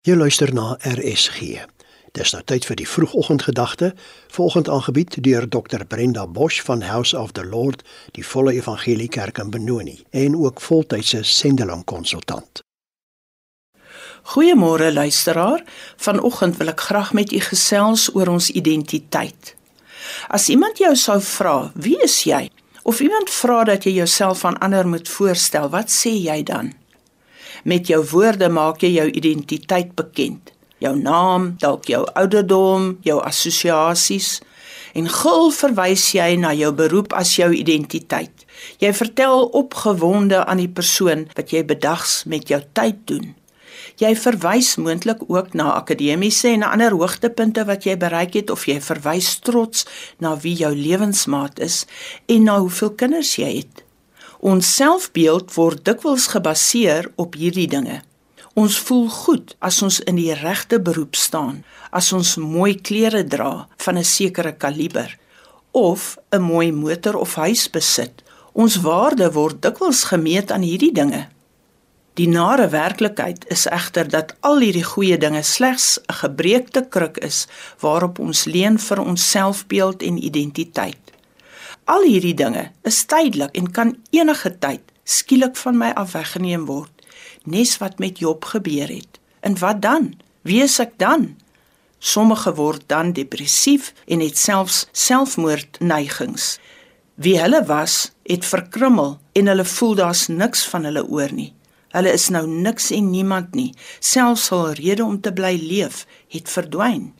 Jy 0.00 0.14
luister 0.16 0.48
na 0.56 0.78
RSG. 0.80 1.58
Dis 2.16 2.30
nou 2.32 2.38
tyd 2.48 2.64
vir 2.64 2.78
die 2.80 2.86
vroegoggendgedagte, 2.88 3.90
volgend 4.32 4.70
aangebied 4.72 5.18
deur 5.20 5.44
Dr 5.44 5.84
Brenda 5.84 6.24
Bosch 6.24 6.62
van 6.64 6.80
House 6.88 7.12
of 7.12 7.34
the 7.36 7.44
Lord, 7.44 7.82
die 8.16 8.24
Volle 8.24 8.54
Evangelie 8.56 9.10
Kerk 9.12 9.42
in 9.44 9.50
Benoni 9.52 9.98
en 10.16 10.38
ook 10.40 10.64
voltydse 10.64 11.20
sendeling 11.22 11.84
konsultant. 11.84 12.62
Goeiemôre 14.32 14.88
luisteraar. 14.92 15.60
Vanoggend 16.00 16.56
wil 16.56 16.72
ek 16.72 16.80
graag 16.88 17.12
met 17.12 17.36
u 17.36 17.44
gesels 17.50 18.08
oor 18.16 18.32
ons 18.32 18.48
identiteit. 18.56 19.54
As 20.32 20.48
iemand 20.48 20.80
jou 20.80 20.96
sou 20.96 21.20
vra, 21.20 21.72
"Wie 21.74 22.00
is 22.00 22.22
jy?" 22.24 22.48
of 22.82 23.00
iemand 23.00 23.30
vra 23.30 23.64
dat 23.64 23.84
jy 23.84 23.92
jouself 23.92 24.44
aan 24.44 24.58
ander 24.58 24.88
moet 24.88 25.08
voorstel, 25.08 25.68
wat 25.68 25.90
sê 25.90 26.16
jy 26.16 26.42
dan? 26.42 26.79
Met 27.64 27.86
jou 27.86 28.00
woorde 28.12 28.48
maak 28.48 28.82
jy 28.82 28.94
jou 28.96 29.08
identiteit 29.10 29.94
bekend. 29.94 30.52
Jou 30.80 30.94
naam, 30.96 31.54
dalk 31.60 31.90
jou 31.92 32.04
ouderdom, 32.16 32.94
jou 33.04 33.18
assosiasies 33.20 34.38
en 34.96 35.06
gul 35.06 35.50
verwys 35.54 36.08
jy 36.16 36.34
na 36.40 36.50
jou 36.56 36.70
beroep 36.74 37.12
as 37.14 37.36
jou 37.36 37.50
identiteit. 37.54 38.46
Jy 38.82 38.90
vertel 38.96 39.44
opgewonde 39.56 40.40
aan 40.44 40.62
die 40.62 40.72
persoon 40.72 41.28
wat 41.36 41.52
jy 41.54 41.62
bedags 41.66 42.24
met 42.26 42.50
jou 42.50 42.62
tyd 42.74 43.04
doen. 43.06 43.34
Jy 44.00 44.14
verwys 44.16 44.74
moontlik 44.80 45.22
ook 45.28 45.52
na 45.54 45.74
akademiese 45.76 46.48
en 46.54 46.64
ander 46.64 46.96
hoogtepunte 46.96 47.66
wat 47.68 47.84
jy 47.84 47.98
bereik 48.00 48.38
het 48.38 48.50
of 48.50 48.64
jy 48.68 48.78
verwys 48.80 49.34
trots 49.44 49.86
na 50.24 50.34
wie 50.40 50.56
jou 50.56 50.72
lewensmaat 50.74 51.60
is 51.60 51.84
en 52.26 52.48
na 52.48 52.58
hoeveel 52.64 52.94
kinders 52.96 53.36
jy 53.36 53.52
het. 53.60 53.84
Ons 54.40 54.70
selfbeeld 54.72 55.50
word 55.52 55.82
dikwels 55.84 56.30
gebaseer 56.32 57.10
op 57.20 57.34
hierdie 57.36 57.68
dinge. 57.68 57.98
Ons 58.56 58.78
voel 58.86 59.08
goed 59.12 59.52
as 59.60 59.82
ons 59.84 59.98
in 60.08 60.16
die 60.16 60.32
regte 60.32 60.78
beroep 60.80 61.14
staan, 61.14 61.58
as 61.92 62.08
ons 62.16 62.38
mooi 62.40 62.72
klere 62.80 63.20
dra 63.20 63.68
van 63.84 63.98
'n 63.98 64.04
sekere 64.04 64.52
kaliber 64.56 65.18
of 65.72 66.16
'n 66.32 66.40
mooi 66.40 66.72
motor 66.72 67.16
of 67.16 67.34
huis 67.34 67.68
besit. 67.70 68.22
Ons 68.52 68.80
waarde 68.80 69.32
word 69.32 69.62
dikwels 69.62 70.04
gemeet 70.04 70.50
aan 70.50 70.62
hierdie 70.62 70.92
dinge. 70.92 71.28
Die 72.14 72.28
nare 72.28 72.68
werklikheid 72.68 73.44
is 73.48 73.66
egter 73.66 74.08
dat 74.08 74.34
al 74.40 74.58
hierdie 74.58 74.84
goeie 74.84 75.18
dinge 75.18 75.42
slegs 75.42 75.98
'n 76.08 76.12
gebreekte 76.12 76.88
kruk 76.88 77.18
is 77.18 77.46
waarop 77.80 78.18
ons 78.18 78.44
leun 78.44 78.78
vir 78.78 79.00
ons 79.00 79.30
selfbeeld 79.30 80.02
en 80.02 80.24
identiteit. 80.24 81.09
Al 81.90 82.04
hierdie 82.06 82.36
dinge 82.38 82.68
is 82.86 83.02
tydelik 83.10 83.56
en 83.58 83.70
kan 83.74 83.88
enige 84.14 84.52
tyd 84.62 84.82
skielik 85.10 85.56
van 85.58 85.78
my 85.80 85.88
af 85.98 86.12
weggeneem 86.14 86.68
word. 86.68 86.92
Nes 87.50 87.72
wat 87.82 87.98
met 87.98 88.20
Job 88.22 88.44
gebeur 88.46 88.86
het. 88.86 89.18
En 89.40 89.58
wat 89.58 89.80
dan? 89.82 90.12
Wie 90.46 90.62
is 90.62 90.78
ek 90.78 90.92
dan? 91.02 91.32
Sommige 91.98 92.54
word 92.54 92.84
dan 92.86 93.10
depressief 93.16 93.90
en 94.06 94.22
het 94.22 94.38
selfs 94.38 94.84
selfmoordneigings. 94.92 96.60
Wie 97.18 97.40
hulle 97.42 97.64
was, 97.66 98.12
het 98.22 98.46
verkrummel 98.46 99.16
en 99.32 99.50
hulle 99.50 99.66
voel 99.66 99.98
daar's 99.98 100.28
niks 100.30 100.62
van 100.70 100.86
hulle 100.86 101.02
oor 101.08 101.34
nie. 101.34 101.50
Hulle 101.90 102.12
is 102.14 102.28
nou 102.30 102.46
niks 102.46 102.92
en 102.94 103.10
niemand 103.10 103.58
nie. 103.58 103.72
Selfs 103.98 104.46
hul 104.54 104.76
rede 104.78 105.02
om 105.04 105.18
te 105.20 105.34
bly 105.34 105.56
leef 105.58 106.06
het 106.30 106.46
verdwyn. 106.54 107.10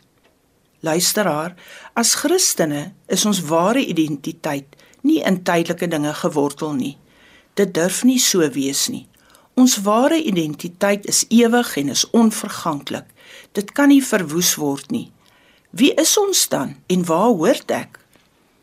Luisteraar, 0.81 1.55
as 1.93 2.15
Christene 2.15 2.93
is 3.07 3.25
ons 3.29 3.43
ware 3.51 3.83
identiteit 3.85 4.77
nie 5.05 5.21
in 5.21 5.43
tydelike 5.45 5.89
dinge 5.89 6.15
gewortel 6.15 6.73
nie. 6.73 6.97
Dit 7.55 7.75
durf 7.77 8.03
nie 8.05 8.21
so 8.21 8.47
wees 8.55 8.89
nie. 8.89 9.07
Ons 9.61 9.81
ware 9.85 10.17
identiteit 10.17 11.05
is 11.11 11.27
ewig 11.29 11.77
en 11.77 11.93
is 11.93 12.07
onverganklik. 12.17 13.09
Dit 13.53 13.73
kan 13.77 13.91
nie 13.93 14.05
verwoes 14.05 14.55
word 14.57 14.89
nie. 14.95 15.11
Wie 15.71 15.93
is 16.01 16.17
ons 16.19 16.49
dan 16.49 16.79
en 16.89 17.05
waar 17.05 17.35
hoort 17.37 17.71
ek? 17.71 17.99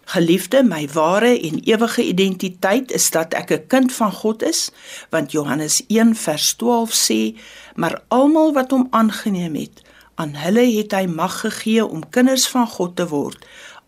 Geliefde, 0.07 0.63
my 0.63 0.87
ware 0.95 1.33
en 1.35 1.59
ewige 1.67 2.03
identiteit 2.03 2.91
is 2.95 3.09
dat 3.11 3.33
ek 3.33 3.51
'n 3.51 3.67
kind 3.67 3.93
van 3.93 4.11
God 4.11 4.43
is, 4.43 4.71
want 5.09 5.31
Johannes 5.31 5.83
1 5.87 6.15
vers 6.15 6.53
12 6.53 6.91
sê: 6.91 7.35
"Maar 7.75 8.01
almal 8.07 8.53
wat 8.53 8.71
hom 8.71 8.87
aangeneem 8.89 9.55
het, 9.55 9.81
Aan 10.17 10.33
hulle 10.41 10.65
het 10.65 10.95
hy 10.97 11.05
mag 11.05 11.39
gegee 11.43 11.85
om 11.85 12.01
kinders 12.09 12.47
van 12.49 12.65
God 12.67 12.95
te 12.97 13.05
word, 13.11 13.43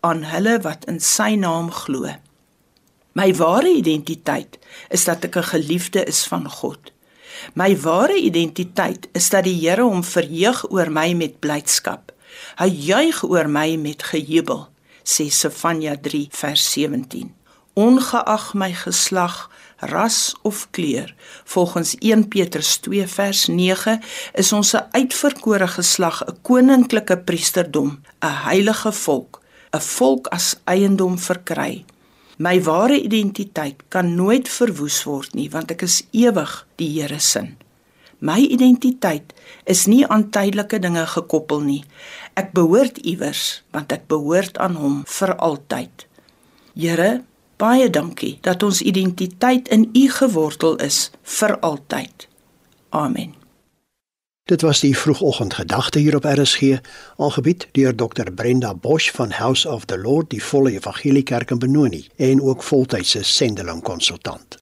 aan 0.06 0.22
hulle 0.30 0.60
wat 0.62 0.86
in 0.90 1.00
sy 1.02 1.34
naam 1.34 1.72
glo. 1.74 2.06
My 3.18 3.32
ware 3.34 3.72
identiteit 3.74 4.58
is 4.94 5.04
dat 5.04 5.24
ek 5.26 5.36
'n 5.36 5.50
geliefde 5.54 6.04
is 6.06 6.22
van 6.30 6.46
God. 6.50 6.92
My 7.54 7.74
ware 7.80 8.14
identiteit 8.14 9.08
is 9.12 9.28
dat 9.28 9.44
die 9.44 9.58
Here 9.58 9.82
hom 9.82 10.04
verheug 10.04 10.70
oor 10.70 10.90
my 10.90 11.12
met 11.14 11.40
blydskap. 11.40 12.12
Hy 12.60 12.68
juig 12.68 13.22
oor 13.24 13.48
my 13.48 13.76
met 13.76 14.02
gejubel, 14.02 14.68
sê 15.02 15.30
Sefanja 15.30 15.96
3 15.96 16.28
vers 16.30 16.72
17. 16.72 17.34
Ongeag 17.74 18.54
my 18.54 18.72
geslag, 18.72 19.50
ras 19.80 20.34
of 20.42 20.68
kleur. 20.70 21.14
Volgens 21.44 21.94
1 21.98 22.28
Petrus 22.28 22.76
2 22.78 23.06
vers 23.06 23.46
9 23.46 24.00
is 24.34 24.52
ons 24.52 24.74
'n 24.74 24.88
uitverkore 24.92 25.68
geslag, 25.68 26.22
'n 26.24 26.36
koninklike 26.42 27.18
priesterdom, 27.18 28.00
'n 28.20 28.34
heilige 28.46 28.92
volk, 28.92 29.40
'n 29.72 29.80
volk 29.80 30.26
as 30.26 30.56
eiendom 30.64 31.18
verkry. 31.18 31.84
My 32.38 32.62
ware 32.62 33.00
identiteit 33.00 33.82
kan 33.88 34.14
nooit 34.14 34.48
verwoes 34.48 35.04
word 35.04 35.34
nie, 35.34 35.50
want 35.50 35.70
ek 35.70 35.82
is 35.82 36.02
ewig 36.10 36.66
die 36.76 36.88
Here 36.88 37.18
se. 37.20 37.42
My 38.20 38.40
identiteit 38.44 39.32
is 39.64 39.86
nie 39.86 40.06
aan 40.06 40.30
tydelike 40.30 40.78
dinge 40.78 41.06
gekoppel 41.06 41.60
nie. 41.60 41.84
Ek 42.36 42.52
behoort 42.56 42.98
iewers, 42.98 43.62
want 43.72 43.92
ek 43.92 44.08
behoort 44.12 44.58
aan 44.60 44.76
Hom 44.76 45.02
vir 45.08 45.34
altyd. 45.36 46.06
Here, 46.76 47.24
Baie 47.60 47.90
dankie 47.92 48.38
dat 48.40 48.62
ons 48.62 48.80
identiteit 48.80 49.68
in 49.68 49.90
U 49.92 50.06
gewortel 50.08 50.78
is 50.80 51.10
vir 51.22 51.58
altyd. 51.60 52.28
Amen. 52.88 53.34
Dit 54.48 54.64
was 54.64 54.80
die 54.80 54.96
vroegoggendgedagte 54.96 55.98
hier 55.98 56.16
op 56.16 56.24
RSG, 56.24 56.80
aangebied 57.16 57.68
deur 57.76 57.94
Dr 57.94 58.32
Brenda 58.32 58.74
Bosch 58.74 59.12
van 59.14 59.30
House 59.30 59.68
of 59.68 59.84
the 59.84 59.98
Lord, 59.98 60.30
die 60.30 60.42
Volle 60.42 60.72
Evangelie 60.72 61.22
Kerk 61.22 61.50
in 61.50 61.58
Benoni 61.58 62.06
en 62.16 62.42
ook 62.42 62.62
voltydse 62.62 63.22
sendeling 63.22 63.82
konsultant. 63.82 64.59